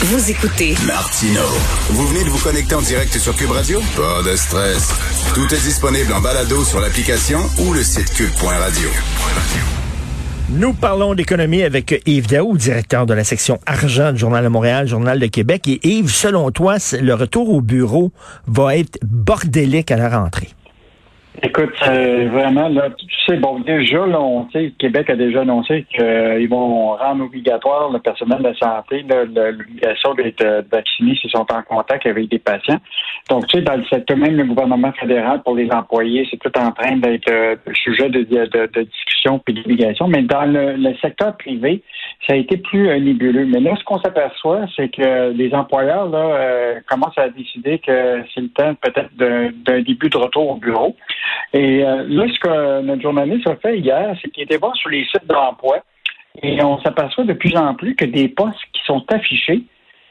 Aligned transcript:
Vous 0.00 0.30
écoutez 0.30 0.76
Martino. 0.86 1.40
Vous 1.90 2.06
venez 2.06 2.22
de 2.22 2.28
vous 2.28 2.38
connecter 2.38 2.76
en 2.76 2.80
direct 2.80 3.18
sur 3.18 3.34
Cube 3.34 3.50
Radio? 3.50 3.80
Pas 3.96 4.22
de 4.22 4.36
stress. 4.36 4.94
Tout 5.34 5.52
est 5.52 5.60
disponible 5.60 6.12
en 6.12 6.20
balado 6.20 6.62
sur 6.64 6.78
l'application 6.78 7.40
ou 7.58 7.72
le 7.72 7.82
site 7.82 8.08
cube.radio. 8.14 8.88
Nous 10.50 10.72
parlons 10.72 11.16
d'économie 11.16 11.64
avec 11.64 12.00
Yves 12.06 12.28
Daou, 12.28 12.56
directeur 12.56 13.06
de 13.06 13.14
la 13.14 13.24
section 13.24 13.58
argent 13.66 14.12
du 14.12 14.20
Journal 14.20 14.44
de 14.44 14.48
Montréal, 14.48 14.86
Journal 14.86 15.18
de 15.18 15.26
Québec. 15.26 15.66
Et 15.66 15.80
Yves, 15.82 16.12
selon 16.12 16.52
toi, 16.52 16.76
le 16.92 17.14
retour 17.14 17.48
au 17.48 17.60
bureau 17.60 18.12
va 18.46 18.76
être 18.76 19.00
bordélique 19.02 19.90
à 19.90 19.96
la 19.96 20.16
rentrée? 20.16 20.50
Écoute, 21.40 21.74
euh, 21.86 22.28
vraiment, 22.32 22.68
là, 22.68 22.90
tu 22.90 23.06
sais, 23.26 23.36
bon, 23.36 23.60
déjà, 23.60 24.04
là, 24.06 24.20
on 24.20 24.50
sait, 24.50 24.72
Québec 24.76 25.08
a 25.08 25.14
déjà 25.14 25.42
annoncé 25.42 25.84
qu'ils 25.84 26.48
vont 26.48 26.96
rendre 26.96 27.24
obligatoire 27.24 27.90
le 27.92 28.00
personnel 28.00 28.42
de 28.42 28.52
santé 28.54 29.04
l'obligation 29.08 30.14
d'être 30.14 30.44
euh, 30.44 30.62
vacciné 30.70 31.14
s'ils 31.14 31.30
sont 31.30 31.46
en 31.52 31.62
contact 31.62 32.06
avec 32.06 32.28
des 32.28 32.40
patients. 32.40 32.78
Donc, 33.30 33.46
tu 33.46 33.58
sais, 33.58 33.62
dans 33.62 33.76
le 33.76 33.84
secteur, 33.84 34.16
même 34.16 34.36
le 34.36 34.44
gouvernement 34.44 34.90
fédéral 34.92 35.42
pour 35.44 35.54
les 35.54 35.70
employés, 35.70 36.26
c'est 36.28 36.38
tout 36.38 36.58
en 36.58 36.72
train 36.72 36.96
d'être 36.96 37.30
euh, 37.30 37.54
sujet 37.72 38.08
de, 38.08 38.22
discussion 38.82 39.38
puis 39.38 39.54
d'obligation. 39.54 40.08
Mais 40.08 40.22
dans 40.22 40.44
le, 40.44 40.92
secteur 41.00 41.36
privé, 41.36 41.82
ça 42.26 42.34
a 42.34 42.36
été 42.36 42.56
plus 42.56 42.88
nébuleux. 43.00 43.46
Mais 43.46 43.60
là, 43.60 43.76
ce 43.78 43.84
qu'on 43.84 44.00
s'aperçoit, 44.00 44.62
c'est 44.74 44.88
que 44.88 45.30
les 45.30 45.54
employeurs 45.54 46.08
là 46.08 46.80
commencent 46.88 47.18
à 47.18 47.28
décider 47.28 47.78
que 47.78 48.24
c'est 48.34 48.40
le 48.40 48.48
temps 48.48 48.74
peut-être 48.74 49.14
d'un 49.16 49.82
début 49.82 50.08
de 50.08 50.16
retour 50.16 50.50
au 50.50 50.56
bureau. 50.56 50.96
Et 51.52 51.84
euh, 51.84 52.04
là, 52.08 52.26
ce 52.32 52.38
que 52.38 52.80
notre 52.82 53.02
journaliste 53.02 53.48
a 53.48 53.56
fait 53.56 53.78
hier, 53.78 54.16
c'est 54.20 54.30
qu'il 54.30 54.44
était 54.44 54.58
voir 54.58 54.76
sur 54.76 54.90
les 54.90 55.04
sites 55.04 55.26
d'emploi 55.26 55.78
et 56.42 56.62
on 56.62 56.80
s'aperçoit 56.80 57.24
de 57.24 57.32
plus 57.32 57.56
en 57.56 57.74
plus 57.74 57.94
que 57.96 58.04
des 58.04 58.28
postes 58.28 58.58
qui 58.72 58.80
sont 58.84 59.04
affichés 59.12 59.62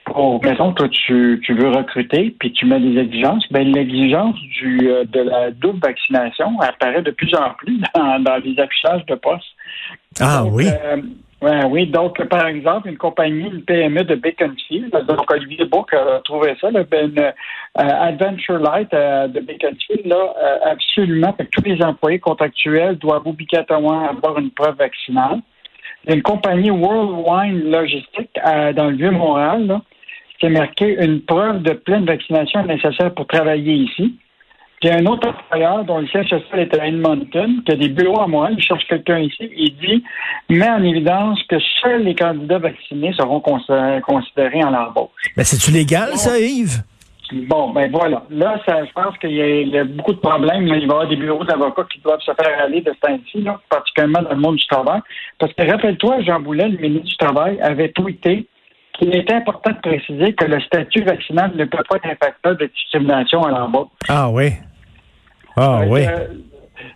pour, 0.05 0.43
mettons, 0.43 0.71
toi, 0.73 0.87
tu, 0.89 1.41
tu 1.43 1.53
veux 1.53 1.69
recruter, 1.69 2.33
puis 2.39 2.53
tu 2.53 2.65
mets 2.65 2.79
des 2.79 2.97
exigences, 2.97 3.45
ben 3.51 3.69
l'exigence 3.71 4.35
du 4.59 4.89
euh, 4.89 5.03
de 5.03 5.19
la 5.19 5.51
double 5.51 5.79
vaccination 5.79 6.59
apparaît 6.61 7.01
de 7.01 7.11
plus 7.11 7.33
en 7.35 7.51
plus 7.57 7.77
dans, 7.93 8.19
dans 8.19 8.37
les 8.37 8.57
affichages 8.59 9.05
de 9.05 9.15
postes. 9.15 9.43
Ah 10.19 10.45
oui. 10.45 10.65
Euh, 10.67 11.01
Ouais, 11.39 11.65
oui, 11.69 11.85
donc 11.85 12.23
par 12.29 12.47
exemple, 12.47 12.89
une 12.89 12.97
compagnie, 12.97 13.45
une 13.45 13.61
PME 13.61 14.03
de 14.05 14.15
Baconfield, 14.15 14.91
donc 15.07 15.29
Olivier 15.29 15.65
Bourque 15.65 15.93
a 15.93 16.19
trouvé 16.23 16.55
ça, 16.59 16.71
là, 16.71 16.83
ben, 16.83 17.15
euh, 17.15 17.31
Adventure 17.75 18.57
Light 18.57 18.91
euh, 18.95 19.27
de 19.27 19.41
Baconfield, 19.41 20.07
là, 20.07 20.33
euh, 20.41 20.71
absolument, 20.71 21.33
que 21.33 21.43
tous 21.43 21.61
les 21.63 21.79
employés 21.83 22.17
contractuels 22.17 22.97
doivent 22.97 23.27
obligatoirement 23.27 24.09
avoir 24.09 24.39
une 24.39 24.49
preuve 24.49 24.77
vaccinale. 24.77 25.41
Une 26.07 26.23
compagnie 26.23 26.71
World 26.71 27.27
Wine 27.27 27.69
Logistics 27.69 28.39
dans 28.75 28.89
le 28.89 28.95
Vieux-Montréal, 28.95 29.81
a 30.41 30.49
marqué 30.49 30.95
une 31.03 31.21
preuve 31.21 31.61
de 31.61 31.73
pleine 31.73 32.05
vaccination 32.05 32.63
nécessaire 32.65 33.13
pour 33.13 33.27
travailler 33.27 33.73
ici. 33.73 34.17
Il 34.83 34.89
y 34.89 34.91
a 34.91 34.97
un 34.97 35.05
autre 35.07 35.27
employeur 35.27 35.83
dont 35.85 35.99
le 35.99 36.07
siège 36.07 36.29
social 36.29 36.59
est 36.59 36.77
à 36.77 36.85
Edmonton, 36.85 37.63
qui 37.65 37.71
a 37.71 37.75
des 37.75 37.89
bureaux 37.89 38.21
à 38.21 38.27
moi, 38.27 38.49
il 38.51 38.61
cherche 38.61 38.85
quelqu'un 38.87 39.19
ici, 39.19 39.49
il 39.55 39.75
dit, 39.77 40.03
met 40.49 40.69
en 40.69 40.83
évidence 40.83 41.39
que 41.49 41.55
seuls 41.81 42.03
les 42.03 42.13
candidats 42.13 42.59
vaccinés 42.59 43.11
seront 43.13 43.39
considérés 43.39 44.63
en 44.63 44.69
l'embauche. 44.69 45.09
Mais 45.35 45.43
c'est-tu 45.43 45.71
légal, 45.71 46.15
ça, 46.15 46.39
Yves? 46.39 46.83
Bon, 47.33 47.71
ben 47.71 47.91
voilà. 47.91 48.23
Là, 48.29 48.61
ça, 48.65 48.85
je 48.85 48.91
pense 48.93 49.17
qu'il 49.17 49.31
y, 49.33 49.77
a 49.77 49.83
beaucoup 49.83 50.13
de 50.13 50.19
problèmes. 50.19 50.63
Il 50.63 50.69
va 50.69 50.77
y 50.77 50.83
avoir 50.83 51.07
des 51.07 51.17
bureaux 51.17 51.43
d'avocats 51.43 51.85
qui 51.91 51.99
doivent 51.99 52.21
se 52.21 52.31
faire 52.31 52.63
aller 52.63 52.81
de 52.81 52.93
ce 52.93 52.99
temps-ci, 53.07 53.45
particulièrement 53.69 54.21
dans 54.21 54.35
le 54.35 54.41
monde 54.41 54.55
du 54.55 54.65
travail. 54.67 55.01
Parce 55.39 55.51
que 55.53 55.69
rappelle-toi, 55.69 56.21
Jean 56.21 56.39
Boulet, 56.39 56.69
le 56.69 56.77
ministre 56.77 57.09
du 57.09 57.17
Travail, 57.17 57.59
avait 57.61 57.89
tweeté 57.89 58.47
qu'il 58.97 59.15
était 59.15 59.33
important 59.33 59.71
de 59.71 59.89
préciser 59.89 60.33
que 60.33 60.45
le 60.45 60.59
statut 60.61 61.03
vaccinal 61.03 61.51
ne 61.55 61.65
peut 61.65 61.83
pas 61.89 61.97
être 61.97 62.05
un 62.05 62.15
facteur 62.15 62.57
de 62.57 62.65
discrimination 62.65 63.43
à 63.43 63.51
l'embauche. 63.51 63.89
Ah 64.09 64.29
oui. 64.29 64.53
Ah 65.55 65.81
oui. 65.87 66.01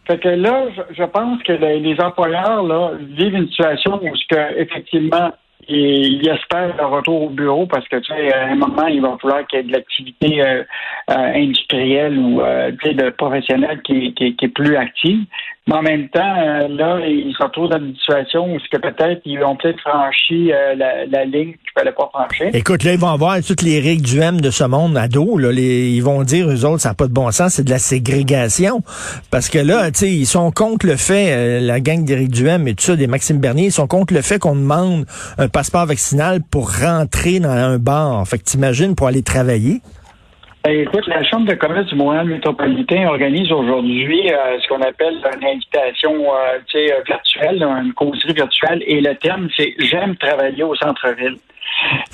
fait 0.07 0.19
que 0.19 0.29
là, 0.29 0.65
je, 0.91 1.03
pense 1.03 1.41
que 1.43 1.53
les, 1.53 1.99
employeurs 1.99 2.63
là, 2.63 2.91
vivent 2.99 3.35
une 3.35 3.47
situation 3.47 3.99
où 4.01 4.11
que, 4.29 4.59
effectivement, 4.59 5.31
ils 5.67 6.27
espèrent 6.27 6.75
le 6.77 6.85
retour 6.85 7.23
au 7.23 7.29
bureau 7.29 7.65
parce 7.65 7.87
que 7.87 7.97
tu 7.97 8.13
sais, 8.13 8.33
à 8.33 8.47
un 8.47 8.55
moment, 8.55 8.87
il 8.87 9.01
va 9.01 9.17
falloir 9.21 9.45
qu'il 9.47 9.59
y 9.59 9.61
ait 9.61 9.65
de 9.65 9.71
l'activité 9.71 10.41
euh, 10.41 10.63
euh, 11.09 11.15
industrielle 11.15 12.17
ou 12.17 12.41
euh, 12.41 12.71
de 12.71 13.09
professionnelle 13.11 13.81
qui, 13.83 14.13
qui, 14.13 14.35
qui, 14.35 14.45
est 14.45 14.49
plus 14.49 14.75
active. 14.75 15.25
Mais 15.67 15.75
en 15.75 15.83
même 15.83 16.09
temps, 16.09 16.35
euh, 16.39 16.67
là, 16.69 16.99
ils 17.05 17.33
se 17.37 17.43
retrouvent 17.43 17.69
dans 17.69 17.77
une 17.77 17.95
situation 17.95 18.51
où 18.51 18.57
que 18.57 18.77
peut-être 18.77 19.21
ils 19.25 19.43
ont 19.43 19.55
peut-être 19.55 19.79
franchi 19.81 20.51
euh, 20.51 20.73
la, 20.75 21.25
ligne 21.25 21.51
qu'il 21.51 21.71
fallait 21.77 21.91
pas 21.91 22.09
franchir. 22.11 22.49
Écoute, 22.53 22.83
là, 22.83 22.93
ils 22.93 22.99
vont 22.99 23.09
avoir 23.09 23.41
toutes 23.43 23.61
les 23.61 23.79
règles 23.79 24.01
du 24.01 24.19
M 24.19 24.41
de 24.41 24.49
ce 24.49 24.63
monde 24.63 24.97
à 24.97 25.07
dos. 25.07 25.37
Là, 25.37 25.51
ils 25.51 26.01
vont 26.01 26.23
dire, 26.23 26.49
eux 26.49 26.65
autres, 26.65 26.81
ça 26.81 26.89
n'a 26.89 26.95
pas 26.95 27.07
de 27.07 27.13
bon 27.13 27.29
sens, 27.31 27.53
c'est 27.53 27.63
de 27.63 27.69
la 27.69 27.77
ségrégation. 27.77 28.81
Parce 29.29 29.49
que 29.49 29.59
là, 29.59 29.91
tu 29.91 29.99
sais, 29.99 30.09
ils 30.09 30.25
sont 30.25 30.51
contre 30.51 30.87
le 30.87 30.95
fait, 30.95 31.31
euh, 31.31 31.59
la 31.59 31.79
gang 31.79 32.03
d'Éric 32.03 32.29
Duhem 32.29 32.67
et 32.67 32.73
tout 32.73 32.83
ça, 32.83 32.95
des 32.95 33.07
Maxime 33.07 33.37
Bernier, 33.37 33.65
ils 33.65 33.71
sont 33.71 33.87
contre 33.87 34.15
le 34.15 34.21
fait 34.21 34.39
qu'on 34.39 34.55
demande 34.55 35.05
un 35.37 35.47
passeport 35.47 35.85
vaccinal 35.85 36.39
pour 36.41 36.71
rentrer 36.71 37.39
dans 37.39 37.49
un 37.49 37.77
bar. 37.77 38.27
Fait 38.27 38.39
que 38.39 38.43
t'imagines 38.45 38.95
pour 38.95 39.07
aller 39.07 39.21
travailler. 39.21 39.81
Ben, 40.63 40.79
écoute, 40.79 41.07
la 41.07 41.23
Chambre 41.23 41.47
de 41.47 41.55
commerce 41.55 41.87
du 41.87 41.95
Montréal 41.95 42.27
métropolitain 42.27 43.07
organise 43.07 43.51
aujourd'hui 43.51 44.31
euh, 44.31 44.59
ce 44.61 44.67
qu'on 44.67 44.81
appelle 44.81 45.15
une 45.35 45.43
invitation 45.43 46.13
euh, 46.35 46.59
virtuelle, 47.07 47.63
une 47.63 47.93
causerie 47.93 48.33
virtuelle, 48.33 48.83
et 48.85 49.01
le 49.01 49.15
terme, 49.15 49.49
c'est 49.57 49.73
J'aime 49.79 50.15
travailler 50.17 50.61
au 50.61 50.75
centre-ville. 50.75 51.37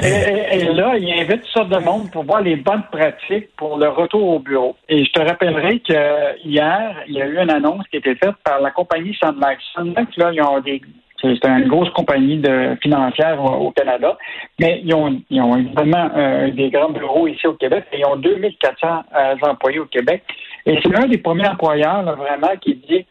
et, 0.04 0.66
là, 0.66 0.98
il 0.98 1.12
invite 1.14 1.42
toutes 1.42 1.52
sortes 1.52 1.70
de 1.70 1.80
monde 1.80 2.12
pour 2.12 2.26
voir 2.26 2.42
les 2.42 2.58
bonnes 2.58 2.84
pratiques 2.92 3.50
pour 3.58 3.78
le 3.78 3.90
retour 3.90 4.28
au 4.28 4.40
bureau. 4.40 4.76
Et 4.88 5.04
je 5.04 5.12
te 5.12 5.20
rappellerai 5.20 5.80
que 5.80 6.38
hier, 6.46 6.96
il 7.08 7.16
y 7.16 7.22
a 7.24 7.26
eu 7.26 7.40
une 7.42 7.50
annonce 7.50 7.88
qui 7.88 7.96
a 7.96 8.00
été 8.00 8.14
faite 8.16 8.36
par 8.44 8.62
la 8.62 8.70
compagnie 8.70 9.18
Sandmax. 9.20 9.64
Sandmax, 9.74 10.16
là, 10.18 10.32
ils 10.32 10.42
ont 10.44 10.60
des 10.60 10.80
c'est 11.22 11.46
une 11.46 11.68
grosse 11.68 11.90
compagnie 11.92 12.38
de, 12.38 12.78
financière 12.82 13.42
au, 13.44 13.72
Canada, 13.72 14.18
mais 14.60 14.82
ils 14.84 14.94
ont, 14.94 15.22
ils 15.30 15.42
ont 15.42 15.56
évidemment 15.56 16.10
euh, 16.16 16.52
des 16.52 16.70
grands 16.70 16.92
bureaux 16.92 17.28
ici 17.28 17.48
au 17.48 17.54
Québec 17.54 17.86
et 17.94 18.00
ils 18.00 18.06
ont 18.06 18.16
2400 18.16 18.88
euh, 18.88 19.36
employés 19.44 19.80
au 19.80 19.86
Québec. 19.86 20.24
Et 20.66 20.80
c'est 20.82 20.90
l'un 20.90 21.08
des 21.08 21.18
premiers 21.18 21.48
employeurs 21.48 22.04
vraiment 22.04 22.56
qui 22.62 22.76
dit 22.76 23.06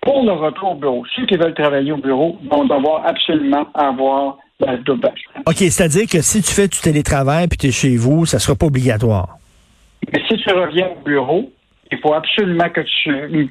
pour 0.00 0.24
le 0.24 0.32
retour 0.32 0.72
au 0.72 0.74
bureau, 0.74 1.04
ceux 1.14 1.26
qui 1.26 1.36
veulent 1.36 1.54
travailler 1.54 1.92
au 1.92 1.96
bureau 1.96 2.38
vont 2.50 2.64
devoir 2.64 3.06
absolument 3.06 3.66
avoir 3.74 4.38
la 4.60 4.76
double. 4.76 5.12
OK, 5.46 5.56
c'est-à-dire 5.56 6.08
que 6.08 6.22
si 6.22 6.42
tu 6.42 6.52
fais 6.52 6.68
du 6.68 6.78
télétravail 6.78 7.48
puis 7.48 7.58
tu 7.58 7.66
es 7.68 7.72
chez 7.72 7.96
vous, 7.96 8.26
ça 8.26 8.36
ne 8.36 8.40
sera 8.40 8.56
pas 8.56 8.66
obligatoire. 8.66 9.38
Mais 10.12 10.22
si 10.28 10.36
tu 10.36 10.50
reviens 10.50 10.88
au 10.88 11.04
bureau, 11.04 11.50
il 11.90 11.98
faut 11.98 12.14
absolument 12.14 12.68
que 12.68 12.80
tu 12.80 13.50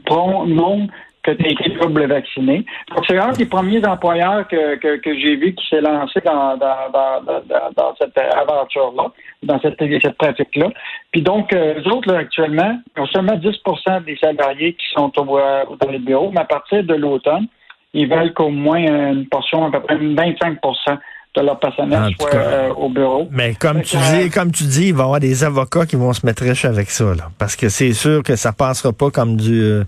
montres 0.53 0.93
que 1.27 1.31
tu 1.33 1.45
as 1.45 1.49
été 1.49 1.69
double 1.81 2.05
vacciné. 2.05 2.65
Donc, 2.95 3.05
c'est 3.07 3.17
un 3.17 3.31
des 3.33 3.45
premiers 3.45 3.85
employeurs 3.85 4.47
que, 4.47 4.75
que, 4.75 4.97
que 4.97 5.19
j'ai 5.19 5.35
vu 5.35 5.53
qui 5.53 5.67
s'est 5.69 5.81
lancé 5.81 6.21
dans, 6.25 6.55
dans, 6.57 6.89
dans, 6.93 7.71
dans, 7.75 7.95
cette 7.99 8.17
aventure-là, 8.17 9.11
dans 9.43 9.59
cette, 9.59 9.77
cette 9.77 10.17
pratique-là. 10.17 10.69
Puis 11.11 11.21
donc, 11.21 11.53
euh, 11.53 11.79
eux 11.79 11.91
autres, 11.91 12.11
là, 12.11 12.19
actuellement, 12.19 12.79
ils 12.95 13.01
ont 13.01 13.07
seulement 13.07 13.35
10% 13.35 14.05
des 14.05 14.17
salariés 14.17 14.73
qui 14.73 14.85
sont 14.93 15.11
au, 15.19 15.37
euh, 15.37 15.63
dans 15.79 15.89
les 15.89 15.99
bureaux, 15.99 16.31
mais 16.31 16.41
à 16.41 16.45
partir 16.45 16.83
de 16.83 16.95
l'automne, 16.95 17.47
ils 17.93 18.07
veulent 18.07 18.33
qu'au 18.33 18.49
moins 18.49 18.79
une 18.79 19.27
portion, 19.27 19.65
à 19.65 19.71
peu 19.71 19.81
près 19.81 19.97
25% 19.97 20.97
de 21.35 21.41
leur 21.41 21.59
personnel 21.59 22.13
soit 22.19 22.33
euh, 22.33 22.73
au 22.73 22.89
bureau. 22.89 23.27
Mais 23.31 23.53
comme 23.53 23.81
tu 23.81 23.97
dis, 23.97 24.29
comme 24.29 24.51
tu 24.51 24.63
dis, 24.63 24.87
il 24.87 24.93
va 24.93 25.03
y 25.03 25.05
avoir 25.05 25.19
des 25.19 25.43
avocats 25.43 25.85
qui 25.85 25.95
vont 25.95 26.13
se 26.13 26.25
mettre 26.25 26.43
riches 26.43 26.65
avec 26.65 26.89
ça, 26.89 27.05
là, 27.15 27.29
parce 27.37 27.55
que 27.55 27.69
c'est 27.69 27.93
sûr 27.93 28.23
que 28.23 28.35
ça 28.35 28.53
passera 28.53 28.91
pas 28.93 29.11
comme 29.11 29.35
du 29.35 29.81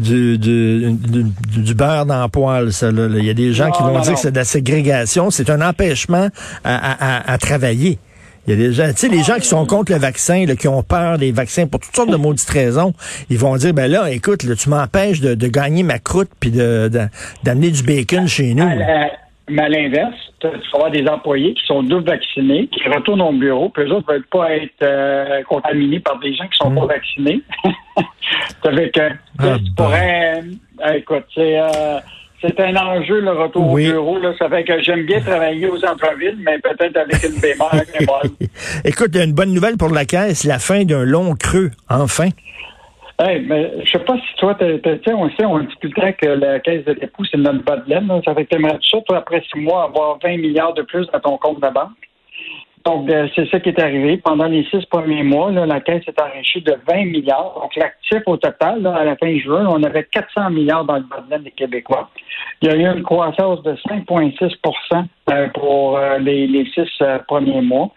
du, 0.00 0.38
du, 0.38 0.96
du, 1.56 1.74
beurre 1.74 2.06
dans 2.06 2.22
le 2.22 2.28
poil, 2.28 2.72
ça. 2.72 2.90
Là. 2.90 3.08
Il 3.18 3.24
y 3.24 3.30
a 3.30 3.34
des 3.34 3.52
gens 3.52 3.70
qui 3.70 3.82
vont 3.82 3.98
dire 4.00 4.14
que 4.14 4.20
c'est 4.20 4.32
de 4.32 4.36
la 4.36 4.44
ségrégation. 4.44 5.30
C'est 5.30 5.50
un 5.50 5.60
empêchement 5.60 6.28
à, 6.64 7.32
à, 7.32 7.38
travailler. 7.38 7.98
Il 8.46 8.50
y 8.50 8.52
a 8.54 8.56
des 8.56 8.72
gens, 8.72 8.86
tu 8.88 8.96
sais, 8.96 9.08
les 9.08 9.22
gens 9.22 9.36
qui 9.36 9.46
sont 9.46 9.66
contre 9.66 9.92
le 9.92 9.98
vaccin, 9.98 10.46
là, 10.46 10.56
qui 10.56 10.66
ont 10.66 10.82
peur 10.82 11.18
des 11.18 11.30
vaccins 11.30 11.66
pour 11.66 11.80
toutes 11.80 11.94
sortes 11.94 12.10
de 12.10 12.16
maudites 12.16 12.48
raisons, 12.48 12.94
ils 13.28 13.38
vont 13.38 13.56
dire, 13.56 13.74
ben 13.74 13.90
là, 13.90 14.10
écoute, 14.10 14.42
là, 14.44 14.56
tu 14.56 14.70
m'empêches 14.70 15.20
de, 15.20 15.34
de, 15.34 15.48
gagner 15.48 15.82
ma 15.82 15.98
croûte 15.98 16.30
puis 16.40 16.50
de, 16.50 16.90
d'amener 17.44 17.70
du 17.70 17.82
bacon 17.82 18.26
chez 18.26 18.54
nous. 18.54 18.66
Mais 19.50 19.62
à 19.62 19.68
l'inverse, 19.68 20.16
tu 20.40 20.46
vas 20.46 20.54
avoir 20.74 20.90
des 20.90 21.06
employés 21.06 21.54
qui 21.54 21.64
sont 21.66 21.82
double 21.82 22.08
vaccinés, 22.08 22.68
qui 22.68 22.88
retournent 22.88 23.22
au 23.22 23.32
bureau, 23.32 23.68
puis 23.68 23.84
eux 23.84 23.92
autres 23.92 24.08
ne 24.08 24.14
veulent 24.14 24.26
pas 24.30 24.52
être 24.54 24.82
euh, 24.82 25.42
contaminés 25.48 26.00
par 26.00 26.18
des 26.20 26.34
gens 26.34 26.46
qui 26.46 26.58
sont 26.58 26.74
pas 26.74 26.84
mm. 26.84 26.88
vaccinés. 26.88 27.42
Avec, 28.64 28.96
euh, 28.98 29.10
ah, 29.40 29.56
tu 29.58 29.72
pourrais, 29.76 30.42
euh, 30.86 30.92
écoute, 30.92 31.24
c'est 31.34 31.58
c'est 32.40 32.58
un 32.60 32.74
enjeu 32.76 33.20
le 33.20 33.32
retour 33.32 33.70
au 33.70 33.76
bureau. 33.76 34.18
Là. 34.18 34.32
Ça 34.38 34.48
fait 34.48 34.64
que 34.64 34.82
j'aime 34.82 35.04
bien 35.04 35.20
travailler 35.20 35.68
aux 35.68 35.76
centre-ville, 35.78 36.38
mais 36.38 36.58
peut-être 36.58 36.96
avec 36.96 37.22
une 37.22 37.38
bémol. 37.38 37.68
Écoute, 38.84 39.14
une 39.14 39.32
bonne 39.32 39.52
nouvelle 39.52 39.76
pour 39.76 39.90
la 39.90 40.06
caisse, 40.06 40.44
la 40.44 40.58
fin 40.58 40.84
d'un 40.84 41.04
long 41.04 41.34
creux, 41.34 41.70
enfin. 41.90 42.28
Hey, 43.22 43.44
mais 43.46 43.84
je 43.84 43.90
sais 43.90 43.98
pas 43.98 44.16
si 44.16 44.34
toi, 44.38 44.54
tu 44.54 44.64
sais, 44.64 45.12
on 45.12 45.28
sait, 45.30 45.44
on 45.44 45.66
que 46.14 46.26
la 46.26 46.58
caisse 46.58 46.86
de 46.86 46.94
dépôt, 46.94 47.22
c'est 47.30 47.36
notre 47.36 47.62
bas 47.62 47.76
de 47.76 47.90
laine. 47.90 48.10
Ça 48.24 48.34
fait 48.34 48.46
que 48.46 48.50
t'aimerais 48.50 48.78
ça, 48.80 49.04
toi, 49.06 49.18
après 49.18 49.42
six 49.42 49.58
mois, 49.58 49.84
avoir 49.84 50.18
20 50.22 50.38
milliards 50.38 50.72
de 50.72 50.80
plus 50.80 51.06
dans 51.08 51.20
ton 51.20 51.36
compte 51.36 51.60
de 51.60 51.68
banque? 51.68 52.09
Donc, 52.84 53.10
euh, 53.10 53.28
c'est 53.34 53.48
ça 53.50 53.60
qui 53.60 53.68
est 53.68 53.80
arrivé. 53.80 54.16
Pendant 54.16 54.46
les 54.46 54.64
six 54.64 54.84
premiers 54.86 55.22
mois, 55.22 55.50
là, 55.50 55.66
la 55.66 55.80
caisse 55.80 56.02
s'est 56.04 56.14
enrichie 56.20 56.62
de 56.62 56.74
20 56.88 57.04
milliards. 57.06 57.54
Donc, 57.60 57.76
l'actif 57.76 58.22
au 58.26 58.36
total, 58.38 58.82
là, 58.82 58.96
à 58.96 59.04
la 59.04 59.16
fin 59.16 59.36
juin, 59.38 59.66
on 59.68 59.82
avait 59.82 60.04
400 60.04 60.50
milliards 60.50 60.84
dans 60.84 60.96
le 60.96 61.04
laine 61.30 61.42
des 61.42 61.50
Québécois. 61.50 62.08
Il 62.62 62.68
y 62.68 62.72
a 62.72 62.76
eu 62.76 62.96
une 62.96 63.02
croissance 63.02 63.62
de 63.62 63.74
5,6% 63.74 65.04
euh, 65.30 65.48
pour 65.48 65.98
euh, 65.98 66.18
les, 66.18 66.46
les 66.46 66.64
six 66.74 67.02
premiers 67.28 67.60
mois. 67.60 67.90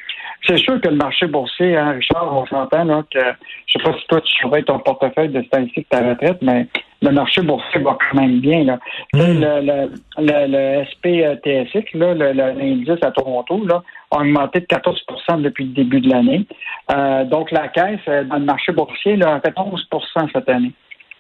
C'est 0.46 0.58
sûr 0.58 0.80
que 0.82 0.90
le 0.90 0.96
marché 0.96 1.26
boursier, 1.28 1.78
hein, 1.78 1.92
Richard, 1.92 2.36
on 2.36 2.46
s'entend 2.48 2.84
là, 2.84 3.04
que 3.10 3.20
je 3.66 3.74
sais 3.74 3.84
pas 3.84 3.98
si 3.98 4.06
toi 4.08 4.20
tu 4.20 4.34
surveilles 4.34 4.66
ton 4.66 4.80
portefeuille 4.80 5.30
de 5.30 5.42
statistique 5.44 5.88
de 5.90 5.98
ta 5.98 6.10
retraite, 6.10 6.40
mais 6.42 6.68
le 7.02 7.12
marché 7.12 7.42
boursier 7.42 7.80
va 7.82 7.98
quand 7.98 8.20
même 8.20 8.40
bien. 8.40 8.66
Là. 8.66 8.80
Hmm. 9.14 9.20
Le, 9.20 9.62
le, 9.62 9.92
le, 10.18 10.48
le, 10.48 10.86
SPTSX, 10.86 11.94
l'indice 11.94 13.04
à 13.04 13.12
Toronto, 13.12 13.66
là, 13.66 13.84
augmenté 14.22 14.60
de 14.62 14.66
14% 14.66 15.42
depuis 15.42 15.66
le 15.66 15.72
début 15.72 16.02
de 16.02 16.10
l'année. 16.10 16.46
Euh, 16.92 17.24
donc 17.26 17.52
la 17.52 17.68
caisse, 17.70 18.00
euh, 18.08 18.24
dans 18.24 18.38
le 18.38 18.46
marché 18.46 18.72
boursier, 18.72 19.22
a 19.24 19.40
fait 19.40 19.56
11% 19.56 20.30
cette 20.34 20.50
année. 20.50 20.72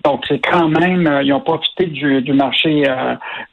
Donc, 0.03 0.25
c'est 0.27 0.39
quand 0.39 0.67
même, 0.67 1.07
euh, 1.07 1.23
ils 1.23 1.31
ont 1.31 1.39
profité 1.39 1.85
du, 1.85 2.33
marché 2.33 2.83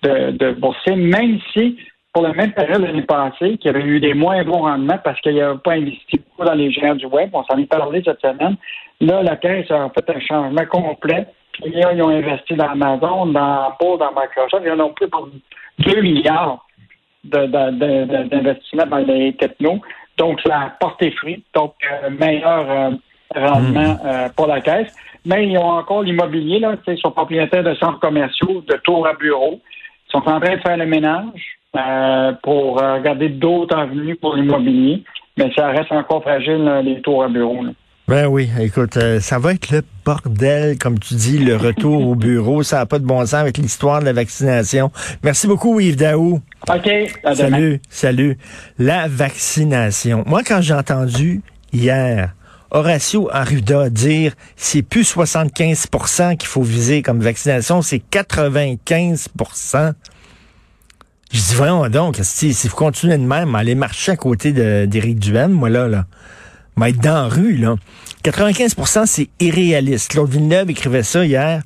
de 0.02 0.52
boursier, 0.52 0.96
même 0.96 1.38
si 1.52 1.76
pour 2.12 2.24
la 2.24 2.32
même 2.32 2.52
période 2.52 2.82
l'année 2.82 3.02
passée, 3.02 3.56
qu'il 3.58 3.66
y 3.66 3.68
avait 3.68 3.84
eu 3.84 4.00
des 4.00 4.14
moins 4.14 4.42
bons 4.42 4.62
rendements 4.62 4.98
parce 5.04 5.20
qu'il 5.20 5.34
n'y 5.34 5.40
avait 5.40 5.58
pas 5.58 5.74
investi 5.74 6.18
beaucoup 6.18 6.44
dans 6.44 6.54
les 6.54 6.72
géants 6.72 6.96
du 6.96 7.06
web. 7.06 7.30
On 7.32 7.44
s'en 7.44 7.56
est 7.56 7.66
parlé 7.66 8.02
cette 8.04 8.20
semaine. 8.20 8.56
Là, 9.00 9.22
la 9.22 9.36
Caisse 9.36 9.70
a 9.70 9.90
fait 9.90 10.10
un 10.10 10.20
changement 10.20 10.66
complet. 10.66 11.26
Puis 11.52 11.72
là, 11.72 11.92
ils 11.92 12.02
ont 12.02 12.08
investi 12.08 12.54
dans 12.54 12.68
Amazon, 12.68 13.26
dans 13.26 13.68
Apple, 13.68 13.98
dans 13.98 14.10
Microsoft. 14.10 14.64
Ils 14.64 14.72
en 14.72 14.80
ont 14.80 14.92
pris 14.92 15.06
pour 15.06 15.28
2 15.78 16.00
milliards 16.00 16.64
d'investissement 17.24 18.86
dans 18.86 18.98
les 18.98 19.32
technos. 19.34 19.80
Donc, 20.16 20.40
ça 20.46 20.60
a 20.60 20.70
porté 20.70 21.10
fruit. 21.12 21.42
Donc, 21.54 21.74
euh, 21.90 22.10
meilleur 22.10 22.70
euh, 22.70 22.90
rendement 23.34 23.94
hmm. 23.94 24.06
euh, 24.06 24.28
pour 24.36 24.46
la 24.46 24.60
Caisse. 24.60 24.94
Mais 25.24 25.46
ils 25.46 25.58
ont 25.58 25.70
encore 25.70 26.02
l'immobilier. 26.02 26.58
Là, 26.58 26.76
ils 26.86 26.98
sont 26.98 27.10
propriétaires 27.10 27.64
de 27.64 27.74
centres 27.74 28.00
commerciaux, 28.00 28.62
de 28.66 28.76
tours 28.78 29.06
à 29.06 29.14
bureaux. 29.14 29.60
Ils 30.08 30.12
sont 30.12 30.18
en 30.18 30.40
train 30.40 30.56
de 30.56 30.60
faire 30.60 30.76
le 30.76 30.86
ménage. 30.86 31.56
Euh, 31.76 32.32
pour 32.42 32.80
regarder 32.80 33.28
d'autres 33.28 33.76
avenues 33.76 34.16
pour 34.16 34.34
l'immobilier. 34.34 35.04
Mais 35.36 35.52
ça 35.54 35.68
reste 35.68 35.92
encore 35.92 36.20
fragile, 36.22 36.64
les 36.84 37.00
tours 37.00 37.22
à 37.22 37.28
bureau. 37.28 37.62
Ben 38.10 38.26
oui, 38.26 38.50
écoute, 38.58 38.96
euh, 38.96 39.20
ça 39.20 39.38
va 39.38 39.52
être 39.52 39.70
le 39.70 39.84
bordel, 40.04 40.76
comme 40.78 40.98
tu 40.98 41.14
dis, 41.14 41.38
le 41.38 41.54
retour 41.54 42.08
au 42.08 42.16
bureau. 42.16 42.64
Ça 42.64 42.78
n'a 42.78 42.86
pas 42.86 42.98
de 42.98 43.04
bon 43.04 43.20
sens 43.20 43.34
avec 43.34 43.56
l'histoire 43.56 44.00
de 44.00 44.06
la 44.06 44.12
vaccination. 44.12 44.90
Merci 45.22 45.46
beaucoup, 45.46 45.78
Yves 45.78 45.94
Daou. 45.94 46.40
OK. 46.68 46.90
salut, 47.34 47.80
salut. 47.88 48.36
La 48.80 49.06
vaccination. 49.06 50.24
Moi, 50.26 50.42
quand 50.44 50.60
j'ai 50.60 50.74
entendu 50.74 51.40
hier 51.72 52.34
Horacio 52.72 53.28
Arruda 53.30 53.88
dire 53.90 54.32
c'est 54.56 54.82
plus 54.82 55.14
75% 55.14 56.36
qu'il 56.36 56.48
faut 56.48 56.62
viser 56.62 57.02
comme 57.02 57.20
vaccination, 57.20 57.80
c'est 57.80 58.02
95% 58.10 59.92
je 61.32 61.38
dis, 61.38 61.54
voyons 61.54 61.88
donc, 61.88 62.18
si, 62.22 62.54
si 62.54 62.66
vous 62.66 62.74
continuez 62.74 63.16
de 63.16 63.22
même, 63.22 63.54
aller 63.54 63.76
marcher 63.76 64.10
à 64.10 64.16
côté 64.16 64.50
d'Éric 64.88 65.20
Duhem, 65.20 65.52
moi 65.52 65.70
là, 65.70 65.86
là, 65.86 66.06
être 66.82 67.00
dans 67.00 67.14
la 67.14 67.28
rue, 67.28 67.56
là. 67.56 67.76
95% 68.24 69.06
c'est 69.06 69.28
irréaliste. 69.40 70.10
Claude 70.10 70.30
Villeneuve 70.30 70.70
écrivait 70.70 71.02
ça 71.02 71.24
hier. 71.24 71.62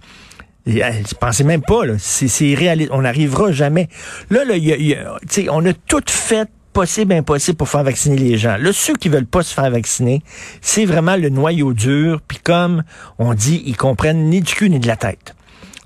Et, 0.66 0.80
je 0.80 1.14
pensais 1.14 1.44
même 1.44 1.62
pas, 1.62 1.84
là. 1.84 1.94
C'est 1.98 2.46
irréaliste. 2.46 2.90
On 2.92 3.02
n'arrivera 3.02 3.52
jamais. 3.52 3.88
Là, 4.30 4.44
là, 4.44 4.56
y 4.56 4.94
a, 4.94 5.18
on 5.50 5.64
a 5.66 5.72
tout 5.72 6.02
fait 6.08 6.48
possible, 6.74 7.14
impossible 7.14 7.56
pour 7.56 7.68
faire 7.68 7.84
vacciner 7.84 8.16
les 8.16 8.36
gens. 8.36 8.56
Là, 8.58 8.72
ceux 8.72 8.94
qui 8.94 9.08
veulent 9.08 9.26
pas 9.26 9.42
se 9.42 9.54
faire 9.54 9.70
vacciner, 9.70 10.22
c'est 10.60 10.84
vraiment 10.84 11.16
le 11.16 11.30
noyau 11.30 11.72
dur. 11.72 12.20
Puis 12.26 12.38
comme 12.38 12.82
on 13.18 13.32
dit, 13.32 13.62
ils 13.64 13.76
comprennent 13.76 14.28
ni 14.28 14.40
du 14.42 14.52
cul 14.52 14.68
ni 14.68 14.80
de 14.80 14.86
la 14.86 14.96
tête. 14.96 15.34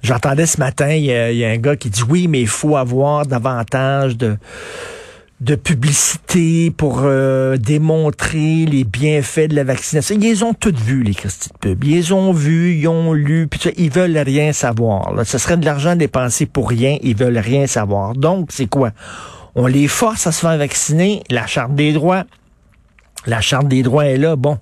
J'entendais 0.03 0.47
ce 0.47 0.59
matin, 0.59 0.91
il 0.91 1.05
y, 1.05 1.45
a, 1.45 1.49
un 1.49 1.57
gars 1.57 1.77
qui 1.77 1.91
dit 1.91 2.03
oui, 2.09 2.29
mais 2.29 2.41
il 2.41 2.49
faut 2.49 2.77
avoir 2.77 3.27
davantage 3.27 4.17
de 4.17 4.37
de 5.41 5.55
publicité 5.55 6.73
pour 6.73 7.03
euh, 7.05 7.57
démontrer 7.57 8.67
les 8.67 8.83
bienfaits 8.83 9.49
de 9.49 9.55
la 9.55 9.63
vaccination. 9.63 10.17
Ils 10.21 10.45
ont 10.45 10.53
toutes 10.53 10.79
vues, 10.79 11.05
les 11.05 11.15
Christy 11.15 11.51
de 11.51 11.59
pub. 11.59 11.85
Ils 11.85 12.13
ont 12.13 12.33
vu, 12.33 12.75
ils 12.75 12.89
ont 12.89 13.13
lu, 13.13 13.47
puis 13.47 13.61
ils 13.77 13.91
veulent 13.91 14.19
rien 14.19 14.53
savoir. 14.53 15.15
Là. 15.15 15.25
Ce 15.25 15.39
serait 15.39 15.57
de 15.57 15.65
l'argent 15.65 15.95
dépensé 15.95 16.47
pour 16.47 16.69
rien, 16.69 16.99
ils 17.03 17.17
veulent 17.17 17.39
rien 17.39 17.67
savoir. 17.69 18.15
Donc, 18.15 18.49
c'est 18.51 18.67
quoi? 18.67 18.91
On 19.55 19.67
les 19.67 19.87
force 19.87 20.27
à 20.27 20.33
se 20.33 20.41
faire 20.41 20.57
vacciner, 20.59 21.23
la 21.31 21.47
charte 21.47 21.75
des 21.75 21.93
droits. 21.93 22.25
La 23.27 23.41
charte 23.41 23.69
des 23.69 23.83
droits 23.83 24.07
est 24.07 24.17
là, 24.17 24.37
bon. 24.37 24.59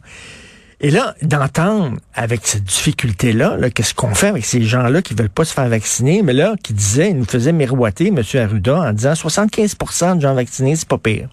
Et 0.81 0.91
là, 0.91 1.15
d'entendre 1.23 1.97
avec 2.15 2.47
cette 2.47 2.65
difficulté-là, 2.65 3.57
-là, 3.57 3.71
quest 3.71 3.91
ce 3.91 3.95
qu'on 3.95 4.15
fait 4.15 4.29
avec 4.29 4.45
ces 4.45 4.63
gens-là 4.63 5.01
qui 5.01 5.15
veulent 5.15 5.31
pas 5.31 5.47
se 5.47 5.55
faire 5.55 5.69
vacciner, 5.69 6.23
mais 6.23 6.35
là, 6.35 6.55
qui 6.63 6.75
disaient, 6.75 7.11
il 7.11 7.17
nous 7.17 7.25
faisait 7.25 7.53
miroiter, 7.53 8.09
M. 8.09 8.23
Arruda, 8.35 8.81
en 8.81 8.93
disant 8.93 9.15
75% 9.15 10.17
de 10.17 10.21
gens 10.21 10.35
vaccinés, 10.35 10.77
c'est 10.77 10.89
pas 10.89 10.99
pire. 10.99 11.29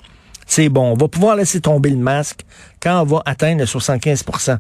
C'est 0.46 0.70
bon, 0.70 0.92
on 0.92 0.96
va 0.96 1.08
pouvoir 1.08 1.36
laisser 1.36 1.60
tomber 1.62 1.90
le 1.90 1.98
masque 1.98 2.42
quand 2.82 3.02
on 3.02 3.06
va 3.06 3.24
atteindre 3.26 3.60
le 3.60 3.66
75% 3.66 4.60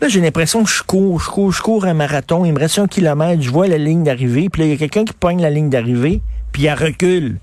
Là, 0.00 0.08
j'ai 0.08 0.20
l'impression 0.20 0.62
que 0.62 0.70
je 0.70 0.82
cours, 0.82 1.20
je 1.20 1.30
cours, 1.30 1.52
je 1.52 1.62
cours 1.62 1.84
un 1.84 1.94
marathon, 1.94 2.44
il 2.44 2.52
me 2.52 2.58
reste 2.58 2.78
un 2.78 2.86
kilomètre, 2.86 3.42
je 3.42 3.50
vois 3.50 3.66
la 3.66 3.78
ligne 3.78 4.04
d'arrivée, 4.04 4.48
puis 4.50 4.62
là, 4.62 4.66
il 4.68 4.70
y 4.70 4.74
a 4.74 4.78
quelqu'un 4.78 5.04
qui 5.04 5.14
pogne 5.14 5.42
la 5.42 5.50
ligne 5.50 5.68
d'arrivée, 5.68 6.22
puis 6.52 6.62
il 6.62 6.70
recule. 6.70 7.38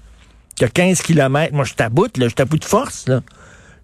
Il 0.59 0.63
y 0.63 0.65
a 0.65 0.69
15 0.69 1.01
kilomètres. 1.01 1.53
Moi, 1.53 1.63
je 1.63 1.73
taboute, 1.73 2.17
là, 2.17 2.27
je 2.27 2.35
taboute 2.35 2.61
de 2.63 2.67
force, 2.67 3.07
là. 3.07 3.21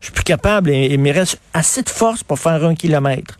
Je 0.05 0.11
suis 0.11 0.13
plus 0.13 0.23
capable 0.23 0.69
et 0.69 0.85
il 0.93 0.99
me 0.99 1.11
reste 1.11 1.39
assez 1.51 1.81
de 1.81 1.89
force 1.89 2.23
pour 2.23 2.37
faire 2.37 2.63
un 2.63 2.75
kilomètre. 2.75 3.39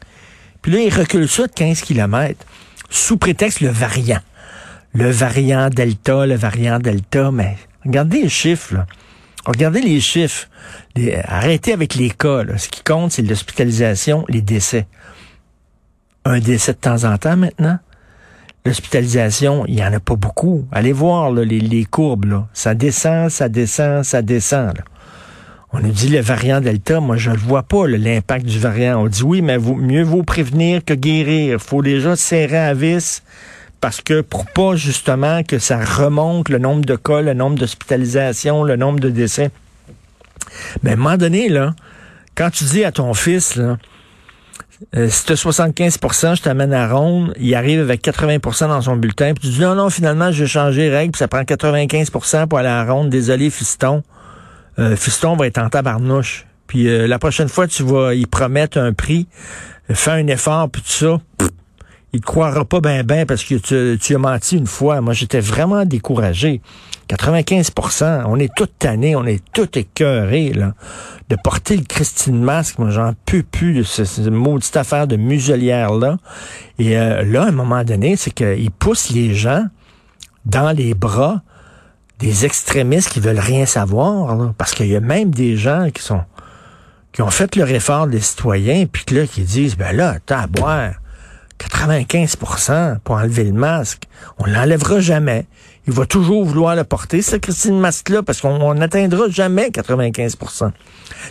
Puis 0.64 0.72
là, 0.72 0.80
il 0.80 0.92
recule 0.92 1.30
ça 1.30 1.46
de 1.46 1.52
15 1.52 1.82
kilomètres 1.82 2.44
sous 2.90 3.18
prétexte 3.18 3.62
le 3.62 3.70
variant. 3.70 4.22
Le 4.96 5.12
variant 5.12 5.70
Delta, 5.70 6.26
le 6.26 6.34
variant 6.34 6.80
Delta, 6.80 7.30
mais 7.30 7.56
regardez 7.86 8.24
les 8.24 8.30
chiffres, 8.30 8.74
là. 8.74 8.88
Regardez 9.46 9.80
les 9.80 10.00
chiffres. 10.00 10.48
arrêtez 11.26 11.72
avec 11.72 11.94
les 11.94 12.10
cas. 12.10 12.42
Ce 12.58 12.68
qui 12.68 12.82
compte, 12.82 13.12
c'est 13.12 13.22
l'hospitalisation, 13.22 14.26
les 14.28 14.42
décès. 14.42 14.88
Un 16.24 16.40
décès 16.40 16.74
de 16.74 16.80
temps 16.80 17.04
en 17.04 17.16
temps 17.20 17.38
maintenant. 17.38 17.78
L'hospitalisation, 18.66 19.68
il 19.68 19.76
n'y 19.76 19.86
en 19.86 19.94
a 19.94 20.00
pas 20.00 20.16
beaucoup. 20.16 20.68
Allez 20.72 20.94
voir 20.94 21.32
les, 21.32 21.60
les, 21.60 21.86
courbes. 21.86 22.26
Là. 22.26 22.48
Ça 22.54 22.74
descend, 22.74 23.30
ça 23.30 23.50
descend, 23.50 24.04
ça 24.04 24.24
descend. 24.24 24.76
Là. 24.76 24.84
On 25.78 25.82
nous 25.82 25.92
dit 25.92 26.08
le 26.08 26.22
variant 26.22 26.62
Delta, 26.62 27.02
moi 27.02 27.18
je 27.18 27.32
ne 27.32 27.36
vois 27.36 27.64
pas 27.64 27.86
l'impact 27.86 28.46
du 28.46 28.60
variant. 28.60 29.04
On 29.04 29.08
dit 29.08 29.24
oui, 29.24 29.42
mais 29.42 29.58
mieux 29.58 30.04
vaut 30.04 30.24
prévenir 30.24 30.86
que 30.86 30.94
guérir. 30.94 31.60
faut 31.60 31.82
déjà 31.82 32.16
serrer 32.16 32.60
à 32.60 32.74
vis 32.74 33.24
parce 33.82 34.00
que 34.00 34.22
pour 34.22 34.46
pas 34.46 34.78
justement 34.78 35.44
que 35.44 35.60
ça 35.60 35.84
remonte 35.84 36.48
le 36.48 36.60
nombre 36.60 36.86
de 36.86 36.96
cas, 36.96 37.20
le 37.20 37.34
nombre 37.34 37.58
d'hospitalisations, 37.58 38.64
le 38.64 38.78
nombre 38.78 39.02
de 39.02 39.10
décès. 39.10 39.52
Mais 40.82 40.92
à 40.92 40.94
un 40.94 40.96
moment 40.96 41.18
donné, 41.18 41.50
là, 41.50 41.76
quand 42.36 42.52
tu 42.52 42.64
dis 42.64 42.86
à 42.86 42.94
ton 42.94 43.14
fils, 43.14 43.58
là, 43.58 43.78
euh, 44.96 45.10
si 45.10 45.26
tu 45.26 45.34
as 45.34 45.36
75% 45.36 46.38
je 46.38 46.42
t'amène 46.42 46.72
à 46.72 46.88
ronde, 46.88 47.34
il 47.38 47.54
arrive 47.54 47.82
avec 47.82 48.02
80% 48.02 48.70
dans 48.70 48.82
son 48.82 48.96
bulletin, 48.96 49.34
puis 49.34 49.50
tu 49.50 49.56
dis 49.56 49.62
non, 49.62 49.76
non, 49.76 49.90
finalement, 49.90 50.32
je 50.32 50.44
vais 50.44 50.50
changer 50.50 50.84
les 50.84 50.96
règles, 50.96 51.12
puis 51.12 51.20
ça 51.20 51.28
prend 51.28 51.42
95% 51.42 52.48
pour 52.48 52.60
aller 52.60 52.70
à 52.70 52.86
ronde. 52.86 53.10
Désolé, 53.10 53.50
fiston 53.50 54.04
euh, 54.80 54.96
Fiston 54.96 55.36
va 55.36 55.48
être 55.48 55.58
en 55.58 55.70
tabarnouche. 55.70 56.46
Puis 56.68 56.88
euh, 56.88 57.08
la 57.08 57.20
prochaine 57.20 57.50
fois, 57.50 57.68
tu 57.68 57.84
vas 57.84 58.14
y 58.14 58.26
promettre 58.26 58.78
un 58.78 58.94
prix, 58.94 59.28
fais 59.92 60.12
un 60.12 60.28
effort, 60.28 60.70
puis 60.70 60.82
tout 60.82 60.90
ça. 60.90 61.22
il 62.14 62.22
te 62.22 62.26
croira 62.26 62.66
pas 62.66 62.80
ben 62.80 63.04
ben 63.04 63.26
parce 63.26 63.44
que 63.44 63.56
tu, 63.56 64.00
tu 64.00 64.16
as 64.16 64.20
menti 64.20 64.58
une 64.58 64.68
fois. 64.68 65.02
Moi, 65.02 65.14
j'étais 65.14 65.40
vraiment 65.40 65.86
découragé. 65.86 66.62
95% 67.10 68.24
on 68.28 68.40
est 68.40 68.54
tout 68.56 68.68
tanné, 68.80 69.16
on 69.16 69.26
est 69.26 69.44
tout 69.54 69.78
écœuré 69.78 70.54
là, 70.54 70.74
de 71.30 71.36
porter 71.36 71.78
le 71.78 71.84
Christine 71.84 72.42
masque. 72.42 72.80
Moi, 72.80 72.90
j'en 72.90 73.14
peux 73.26 73.44
plus 73.44 73.74
de 73.74 73.84
cette 73.84 74.28
maudite 74.28 74.76
affaire 74.76 75.08
de 75.08 75.16
muselière-là. 75.16 76.18
Et 76.80 76.98
euh, 76.98 77.24
là, 77.24 77.44
à 77.44 77.48
un 77.48 77.52
moment 77.52 77.84
donné, 77.84 78.16
c'est 78.16 78.32
qu'il 78.32 78.72
pousse 78.72 79.12
les 79.12 79.36
gens 79.36 79.66
dans 80.46 80.72
les 80.72 80.94
bras 80.94 81.42
des 82.20 82.46
extrémistes 82.46 83.10
qui 83.10 83.20
veulent 83.20 83.40
rien 83.40 83.66
savoir, 83.66 84.54
parce 84.58 84.74
qu'il 84.74 84.88
y 84.88 84.96
a 84.96 85.02
même 85.02 85.32
des 85.32 85.58
gens 85.58 85.90
qui 85.94 86.02
sont 86.02 86.22
qui 87.12 87.22
ont 87.22 87.30
fait 87.30 87.56
leur 87.56 87.70
effort 87.70 88.08
des 88.08 88.20
citoyens, 88.20 88.88
puis 88.92 89.16
là, 89.16 89.26
qui 89.26 89.44
disent, 89.44 89.78
ben 89.78 89.96
là, 89.96 90.18
t'as 90.26 90.42
à 90.42 90.48
boire 90.48 90.92
95% 91.60 93.00
pour 93.00 93.16
enlever 93.16 93.46
le 93.46 93.54
masque. 93.54 94.04
On 94.38 94.46
l'enlèvera 94.46 95.00
jamais. 95.00 95.46
Il 95.88 95.94
va 95.94 96.06
toujours 96.06 96.44
vouloir 96.44 96.76
le 96.76 96.84
porter, 96.84 97.22
ce 97.22 97.38
Christine 97.38 97.80
Masque-là, 97.80 98.22
parce 98.22 98.42
qu'on 98.42 98.74
n'atteindra 98.74 99.30
jamais 99.30 99.70
95% 99.70 100.72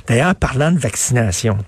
D'ailleurs, 0.06 0.34
parlant 0.36 0.72
de 0.72 0.78
vaccination, 0.78 1.58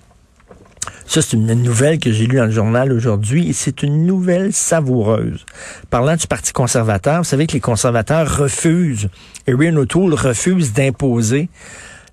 Ça, 1.07 1.23
c'est 1.23 1.37
une 1.37 1.47
nouvelle 1.55 1.99
que 1.99 2.11
j'ai 2.11 2.27
lue 2.27 2.37
dans 2.37 2.47
le 2.47 2.51
journal 2.51 2.93
aujourd'hui 2.93 3.49
et 3.49 3.53
c'est 3.53 3.83
une 3.83 4.07
nouvelle 4.07 4.53
savoureuse. 4.53 5.47
Parlant 5.89 6.17
du 6.17 6.27
Parti 6.27 6.53
conservateur, 6.53 7.19
vous 7.19 7.25
savez 7.25 7.47
que 7.47 7.53
les 7.53 7.61
conservateurs 7.61 8.39
refusent, 8.39 9.09
Erin 9.47 9.77
O'Toole 9.77 10.15
refuse 10.15 10.73
d'imposer 10.73 11.49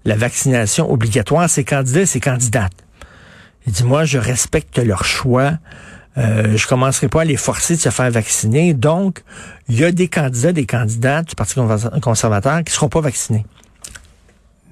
la 0.06 0.16
vaccination 0.16 0.92
obligatoire 0.92 1.44
à 1.44 1.48
ses 1.48 1.64
candidats 1.64 2.02
et 2.02 2.06
ses 2.06 2.20
candidates. 2.20 2.74
Il 3.66 3.74
dit, 3.74 3.84
moi, 3.84 4.06
je 4.06 4.18
respecte 4.18 4.78
leur 4.78 5.06
choix. 5.06 5.54
Euh, 6.18 6.56
je 6.56 6.68
commencerai 6.68 7.08
pas 7.08 7.22
à 7.22 7.26
les 7.26 7.38
forcer 7.38 7.76
de 7.76 7.82
se 7.82 7.90
faire 7.90 8.12
vacciner. 8.12 8.74
Donc, 8.74 9.24
il 9.70 9.80
y 9.80 9.84
a 9.84 9.92
des 9.92 10.08
candidats, 10.08 10.52
des 10.52 10.66
candidates 10.66 11.30
du 11.30 11.36
Parti 11.36 11.56
conservateur 12.02 12.64
qui 12.64 12.74
seront 12.74 12.90
pas 12.90 13.02
vaccinés. 13.02 13.46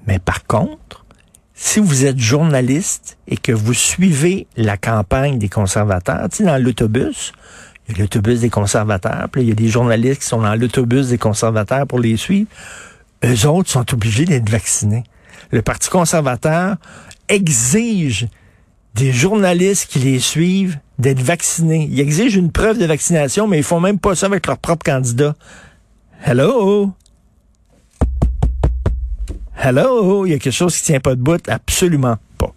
Mais 0.06 0.18
par 0.18 0.44
contre, 0.44 1.01
si 1.64 1.78
vous 1.78 2.04
êtes 2.04 2.18
journaliste 2.18 3.16
et 3.28 3.36
que 3.36 3.52
vous 3.52 3.72
suivez 3.72 4.48
la 4.56 4.76
campagne 4.76 5.38
des 5.38 5.48
conservateurs, 5.48 6.28
tu 6.28 6.38
sais, 6.38 6.44
dans 6.44 6.60
l'autobus, 6.60 7.32
il 7.88 7.96
y 7.96 8.00
a 8.00 8.02
l'autobus 8.02 8.40
des 8.40 8.50
conservateurs, 8.50 9.28
puis 9.30 9.42
il 9.42 9.48
y 9.48 9.52
a 9.52 9.54
des 9.54 9.68
journalistes 9.68 10.22
qui 10.22 10.26
sont 10.26 10.42
dans 10.42 10.56
l'autobus 10.56 11.06
des 11.06 11.18
conservateurs 11.18 11.86
pour 11.86 12.00
les 12.00 12.16
suivre. 12.16 12.48
Eux 13.24 13.46
autres 13.46 13.70
sont 13.70 13.86
obligés 13.94 14.24
d'être 14.24 14.50
vaccinés. 14.50 15.04
Le 15.52 15.62
Parti 15.62 15.88
conservateur 15.88 16.78
exige 17.28 18.26
des 18.96 19.12
journalistes 19.12 19.88
qui 19.88 20.00
les 20.00 20.18
suivent 20.18 20.78
d'être 20.98 21.22
vaccinés. 21.22 21.88
Ils 21.92 22.00
exigent 22.00 22.36
une 22.36 22.50
preuve 22.50 22.76
de 22.76 22.86
vaccination, 22.86 23.46
mais 23.46 23.58
ils 23.58 23.64
font 23.64 23.80
même 23.80 24.00
pas 24.00 24.16
ça 24.16 24.26
avec 24.26 24.48
leur 24.48 24.58
propre 24.58 24.84
candidat. 24.84 25.36
Hello? 26.24 26.92
Hello? 29.64 30.26
Il 30.26 30.30
y 30.30 30.34
a 30.34 30.40
quelque 30.40 30.52
chose 30.52 30.76
qui 30.76 30.82
tient 30.82 30.98
pas 30.98 31.14
de 31.14 31.20
bout? 31.20 31.48
Absolument 31.48 32.16
pas. 32.36 32.52